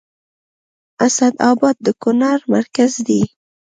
اسداباد 1.05 1.75
د 1.85 1.87
کونړ 2.01 2.37
مرکز 2.53 2.91
دی 3.07 3.21